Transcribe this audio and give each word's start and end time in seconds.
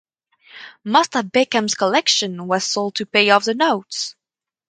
Most 0.83 1.15
of 1.15 1.31
Beckman's 1.31 1.75
collection 1.75 2.47
was 2.47 2.63
sold 2.63 2.95
to 2.95 3.05
pay 3.05 3.29
off 3.29 3.45
the 3.45 3.53
notes. 3.53 4.15